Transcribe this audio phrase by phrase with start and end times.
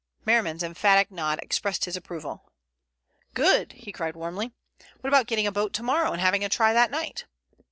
[0.25, 2.51] Merriman's emphatic nod expressed his approval.
[3.35, 4.51] "Good," he cried warmly.
[5.01, 7.25] "What about getting a boat to morrow and having a try that night?"